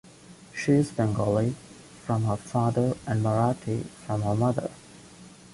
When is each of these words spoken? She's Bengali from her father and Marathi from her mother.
She's 0.51 0.89
Bengali 0.89 1.53
from 2.03 2.23
her 2.23 2.35
father 2.35 2.97
and 3.05 3.23
Marathi 3.23 3.83
from 3.85 4.23
her 4.23 4.33
mother. 4.33 4.71